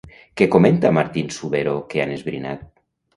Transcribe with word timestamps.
Què 0.39 0.45
comenta 0.53 0.91
Martín-Subero 0.97 1.75
que 1.91 2.01
han 2.07 2.15
esbrinat? 2.17 2.65